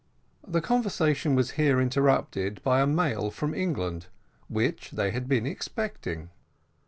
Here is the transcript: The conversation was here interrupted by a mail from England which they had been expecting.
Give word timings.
The 0.47 0.61
conversation 0.61 1.35
was 1.35 1.51
here 1.51 1.79
interrupted 1.79 2.59
by 2.63 2.81
a 2.81 2.87
mail 2.87 3.29
from 3.29 3.53
England 3.53 4.07
which 4.47 4.89
they 4.89 5.11
had 5.11 5.27
been 5.29 5.45
expecting. 5.45 6.31